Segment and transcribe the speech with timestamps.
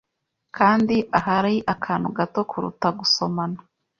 [0.57, 3.59] Kandi ahari akantu gato kuruta gusomana